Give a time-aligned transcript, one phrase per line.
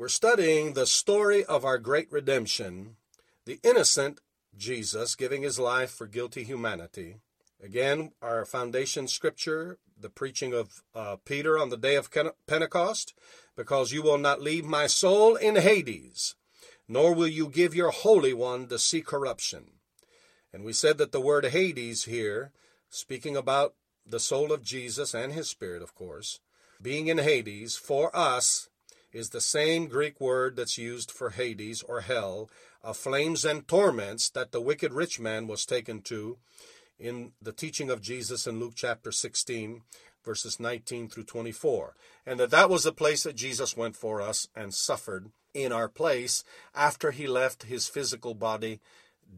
[0.00, 2.96] We're studying the story of our great redemption,
[3.44, 4.18] the innocent
[4.56, 7.16] Jesus giving his life for guilty humanity.
[7.62, 12.08] Again, our foundation scripture, the preaching of uh, Peter on the day of
[12.46, 13.12] Pentecost,
[13.54, 16.34] because you will not leave my soul in Hades,
[16.88, 19.72] nor will you give your Holy One to see corruption.
[20.50, 22.52] And we said that the word Hades here,
[22.88, 23.74] speaking about
[24.06, 26.40] the soul of Jesus and his spirit, of course,
[26.80, 28.69] being in Hades, for us,
[29.12, 32.48] is the same Greek word that's used for Hades or hell,
[32.82, 36.38] of flames and torments that the wicked rich man was taken to
[36.98, 39.82] in the teaching of Jesus in Luke chapter 16,
[40.24, 41.94] verses 19 through 24.
[42.26, 45.88] And that that was the place that Jesus went for us and suffered in our
[45.88, 48.80] place after he left his physical body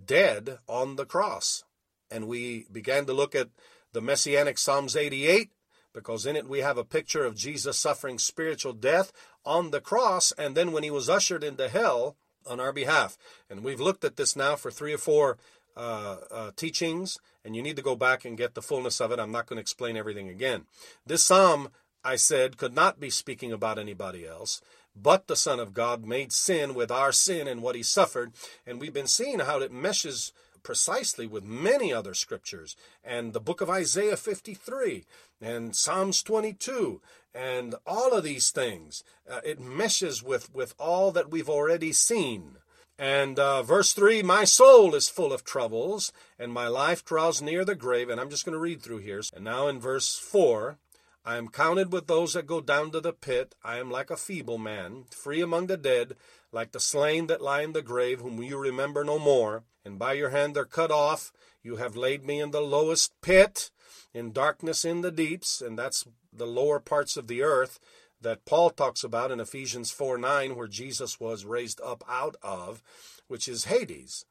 [0.06, 1.64] dead on the cross.
[2.10, 3.48] And we began to look at
[3.92, 5.50] the Messianic Psalms 88
[5.92, 9.12] because in it we have a picture of Jesus suffering spiritual death
[9.44, 13.16] on the cross and then when he was ushered into hell on our behalf.
[13.50, 15.38] And we've looked at this now for three or four
[15.76, 19.18] uh, uh, teachings, and you need to go back and get the fullness of it.
[19.18, 20.66] I'm not going to explain everything again.
[21.06, 21.70] This psalm,
[22.04, 24.60] I said, could not be speaking about anybody else.
[24.94, 28.32] But the Son of God made sin with our sin and what he suffered.
[28.66, 33.60] And we've been seeing how it meshes precisely with many other scriptures and the book
[33.60, 35.04] of Isaiah 53
[35.40, 37.00] and Psalms 22
[37.34, 39.04] and all of these things.
[39.30, 42.56] Uh, it meshes with, with all that we've already seen.
[42.98, 47.64] And uh, verse 3 My soul is full of troubles, and my life draws near
[47.64, 48.08] the grave.
[48.08, 49.22] And I'm just going to read through here.
[49.34, 50.78] And now in verse 4
[51.24, 53.54] I am counted with those that go down to the pit.
[53.62, 56.16] I am like a feeble man, free among the dead,
[56.50, 59.62] like the slain that lie in the grave, whom you remember no more.
[59.84, 61.32] And by your hand they're cut off.
[61.62, 63.70] You have laid me in the lowest pit,
[64.12, 67.78] in darkness in the deeps, and that's the lower parts of the earth
[68.20, 72.82] that Paul talks about in Ephesians 4 9, where Jesus was raised up out of,
[73.28, 74.24] which is Hades.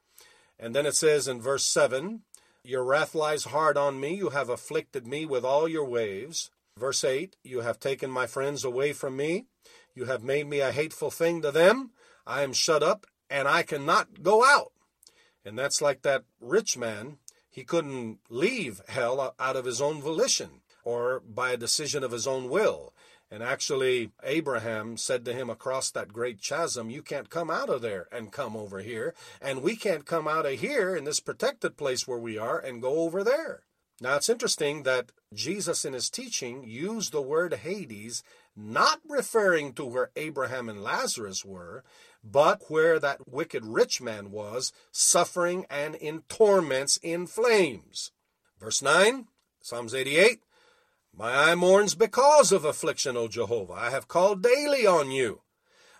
[0.59, 2.22] And then it says in verse 7
[2.64, 6.52] Your wrath lies hard on me, you have afflicted me with all your waves.
[6.77, 9.45] Verse 8 You have taken my friends away from me.
[9.93, 11.92] You have made me a hateful thing to them.
[12.26, 14.71] I am shut up and I cannot go out.
[15.43, 17.17] And that's like that rich man.
[17.49, 22.26] He couldn't leave hell out of his own volition or by a decision of his
[22.26, 22.93] own will.
[23.30, 27.82] And actually, Abraham said to him across that great chasm, You can't come out of
[27.82, 29.14] there and come over here.
[29.42, 32.82] And we can't come out of here in this protected place where we are and
[32.82, 33.64] go over there.
[34.02, 38.23] Now, it's interesting that Jesus in his teaching used the word Hades,
[38.56, 41.84] not referring to where Abraham and Lazarus were,
[42.23, 48.12] but where that wicked rich man was, suffering and in torments in flames.
[48.60, 49.28] Verse 9,
[49.62, 50.39] Psalms 88
[51.16, 53.73] My eye mourns because of affliction, O Jehovah.
[53.73, 55.42] I have called daily on you.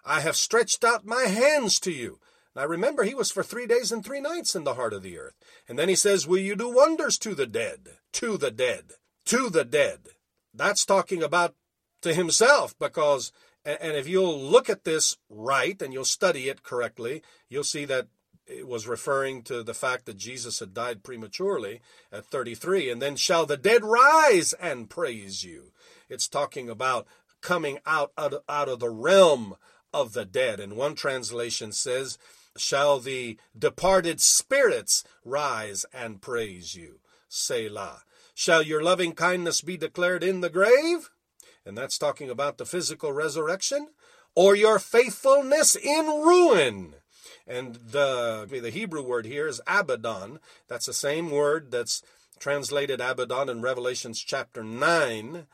[0.04, 2.20] I have stretched out my hands to you.
[2.56, 5.18] Now remember, he was for three days and three nights in the heart of the
[5.18, 5.36] earth.
[5.70, 7.88] And then he says, Will you do wonders to the dead?
[8.14, 8.94] To the dead.
[9.26, 10.00] To the dead.
[10.54, 11.56] That's talking about
[12.02, 13.32] to himself because,
[13.64, 18.08] and if you'll look at this right and you'll study it correctly, you'll see that
[18.48, 21.80] it was referring to the fact that Jesus had died prematurely
[22.12, 22.90] at 33.
[22.90, 25.72] And then shall the dead rise and praise you.
[26.10, 27.08] It's talking about
[27.40, 29.56] coming out, out, out of the realm
[29.94, 30.60] of the dead.
[30.60, 32.18] And one translation says,
[32.58, 37.00] shall the departed spirits rise and praise you.
[37.28, 38.04] Selah.
[38.34, 41.10] Shall your loving kindness be declared in the grave?
[41.66, 43.90] And that's talking about the physical resurrection.
[44.36, 46.96] Or your faithfulness in ruin.
[47.46, 50.40] And the, the Hebrew word here is Abaddon.
[50.68, 52.02] That's the same word that's
[52.40, 55.48] translated Abaddon in Revelations chapter 9.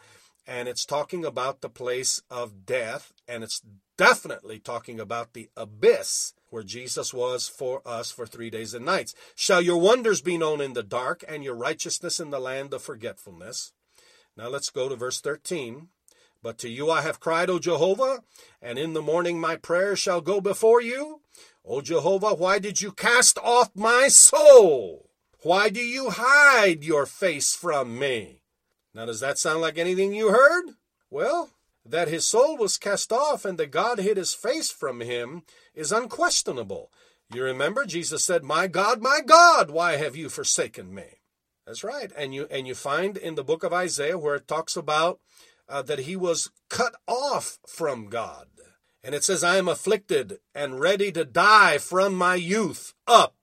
[0.46, 3.12] And it's talking about the place of death.
[3.28, 3.62] And it's
[3.98, 9.14] definitely talking about the abyss where Jesus was for us for three days and nights.
[9.36, 12.82] Shall your wonders be known in the dark, and your righteousness in the land of
[12.82, 13.74] forgetfulness?
[14.36, 15.90] Now let's go to verse 13.
[16.44, 18.22] But to you I have cried, O Jehovah,
[18.62, 21.22] and in the morning my prayer shall go before you.
[21.66, 25.10] O Jehovah, why did you cast off my soul?
[25.42, 28.42] Why do you hide your face from me?
[28.94, 30.76] Now, does that sound like anything you heard?
[31.10, 31.52] Well,
[31.90, 35.44] that his soul was cast off and that God hid his face from him
[35.74, 36.92] is unquestionable.
[37.34, 41.22] You remember Jesus said, "My God, my God, why have you forsaken me?"
[41.66, 42.12] That's right.
[42.16, 45.20] And you and you find in the book of Isaiah where it talks about
[45.68, 48.48] uh, that he was cut off from God.
[49.04, 53.36] And it says, "I am afflicted and ready to die from my youth up.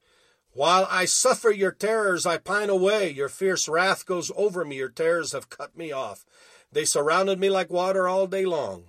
[0.55, 3.11] While I suffer your terrors, I pine away.
[3.11, 4.76] Your fierce wrath goes over me.
[4.76, 6.25] Your terrors have cut me off.
[6.75, 8.87] They surrounded me like water all day long.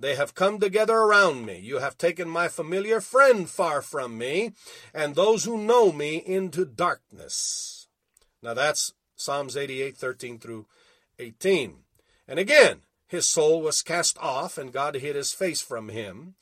[0.00, 1.58] They have come together around me.
[1.58, 4.54] You have taken my familiar friend far from me,
[4.92, 7.86] and those who know me into darkness.
[8.42, 10.66] Now that's Psalms 88, 13 through
[11.20, 11.76] 18.
[12.26, 16.34] And again, his soul was cast off, and God hid his face from him.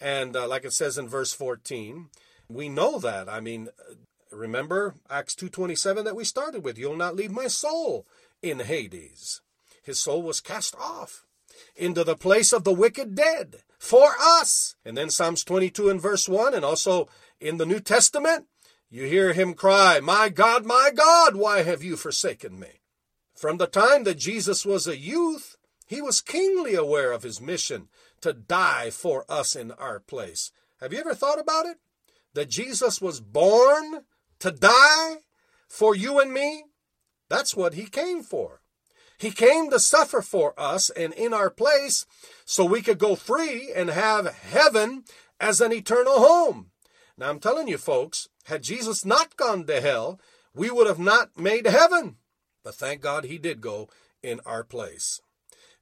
[0.00, 2.08] And uh, like it says in verse 14,
[2.48, 3.28] we know that.
[3.28, 3.68] I mean,
[4.30, 6.78] remember Acts 2.27 that we started with.
[6.78, 8.06] You'll not leave my soul
[8.42, 9.40] in Hades.
[9.86, 11.24] His soul was cast off
[11.76, 14.74] into the place of the wicked dead for us.
[14.84, 17.08] And then Psalms 22 and verse 1, and also
[17.40, 18.46] in the New Testament,
[18.90, 22.80] you hear him cry, My God, my God, why have you forsaken me?
[23.32, 25.56] From the time that Jesus was a youth,
[25.86, 27.86] he was keenly aware of his mission
[28.22, 30.50] to die for us in our place.
[30.80, 31.78] Have you ever thought about it?
[32.34, 34.00] That Jesus was born
[34.40, 35.18] to die
[35.68, 36.64] for you and me?
[37.28, 38.62] That's what he came for.
[39.18, 42.06] He came to suffer for us and in our place
[42.44, 45.04] so we could go free and have heaven
[45.40, 46.70] as an eternal home.
[47.18, 50.20] Now, I'm telling you, folks, had Jesus not gone to hell,
[50.54, 52.16] we would have not made heaven.
[52.62, 53.88] But thank God he did go
[54.22, 55.20] in our place.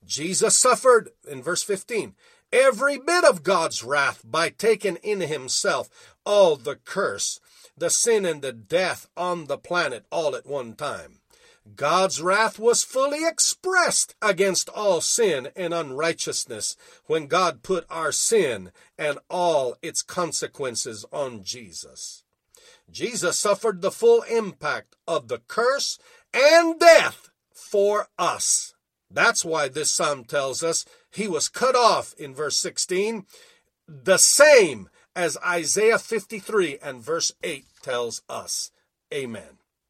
[0.04, 2.14] Jesus suffered, in verse 15,
[2.52, 7.40] every bit of God's wrath by taking in himself all the curse,
[7.76, 11.20] the sin, and the death on the planet all at one time.
[11.76, 16.76] God's wrath was fully expressed against all sin and unrighteousness
[17.06, 22.22] when God put our sin and all its consequences on Jesus.
[22.90, 25.98] Jesus suffered the full impact of the curse
[26.34, 28.74] and death for us.
[29.10, 33.24] That's why this psalm tells us he was cut off in verse 16,
[33.88, 38.70] the same as Isaiah 53 and verse 8 tells us.
[39.12, 39.63] Amen.